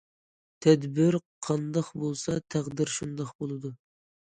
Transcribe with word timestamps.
تەدبىر 0.65 1.17
قانداق 1.49 1.93
بولسا، 2.05 2.39
تەقدىر 2.57 2.95
شۇنداق 2.99 3.33
بولىدۇ. 3.45 3.75